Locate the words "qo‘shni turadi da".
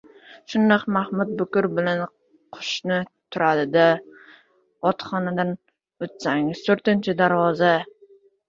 2.57-3.85